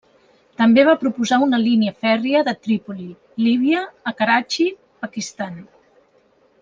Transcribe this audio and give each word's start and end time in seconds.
També 0.59 0.85
va 0.87 0.95
proposar 1.01 1.37
una 1.47 1.59
línia 1.65 1.93
fèrria 2.05 2.41
de 2.47 2.55
Trípoli, 2.63 3.05
Líbia 3.49 3.85
a 4.13 4.15
Karachi, 4.23 4.67
Pakistan. 5.05 5.61